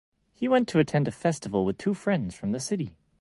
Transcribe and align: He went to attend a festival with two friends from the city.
He 0.33 0.47
went 0.47 0.67
to 0.69 0.79
attend 0.79 1.07
a 1.07 1.11
festival 1.11 1.63
with 1.63 1.77
two 1.77 1.93
friends 1.93 2.33
from 2.33 2.53
the 2.53 2.59
city. 2.59 2.95